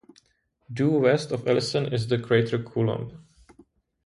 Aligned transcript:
Due 0.73 0.97
west 0.97 1.31
of 1.31 1.47
Ellison 1.47 1.93
is 1.93 2.07
the 2.07 2.17
crater 2.17 2.57
Coulomb. 2.57 3.23